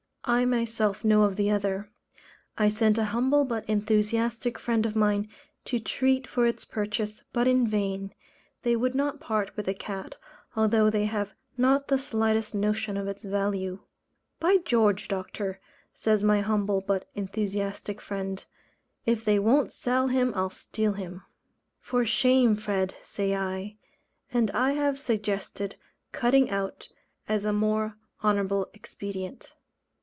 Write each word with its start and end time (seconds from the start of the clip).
I 0.23 0.45
myself 0.45 1.03
know 1.03 1.23
of 1.23 1.39
one 1.39 1.49
other; 1.49 1.89
I 2.55 2.69
sent 2.69 2.99
a 2.99 3.05
humble 3.05 3.43
but 3.43 3.67
enthusiastic 3.67 4.59
friend 4.59 4.85
of 4.85 4.95
mine 4.95 5.27
to 5.65 5.79
treat 5.79 6.27
for 6.27 6.45
its 6.45 6.63
purchase, 6.63 7.23
but 7.33 7.47
in 7.47 7.67
vain 7.67 8.13
they 8.61 8.75
would 8.75 8.93
not 8.93 9.19
part 9.19 9.57
with 9.57 9.65
the 9.65 9.73
cat, 9.73 10.15
although 10.55 10.91
they 10.91 11.05
have 11.05 11.33
not 11.57 11.87
the 11.87 11.97
slightest 11.97 12.53
notion 12.53 12.97
of 12.97 13.07
its 13.07 13.23
value. 13.23 13.79
"By 14.39 14.57
George, 14.57 15.07
Doctor," 15.07 15.59
says 15.91 16.23
my 16.23 16.41
humble 16.41 16.81
but 16.81 17.09
enthusiastic 17.15 17.99
friend, 17.99 18.45
"if 19.07 19.25
they 19.25 19.39
won't 19.39 19.73
sell 19.73 20.07
him 20.07 20.33
I'll 20.35 20.51
steal 20.51 20.93
him." 20.93 21.23
"For 21.79 22.05
shame, 22.05 22.55
Fred," 22.55 22.93
say 23.01 23.35
I. 23.35 23.75
And 24.31 24.51
I 24.51 24.73
have 24.73 24.99
suggested 24.99 25.77
"cutting 26.11 26.51
out" 26.51 26.89
as 27.27 27.43
a 27.43 27.51
more 27.51 27.97
honourable 28.23 28.69
expedient. 28.75 29.55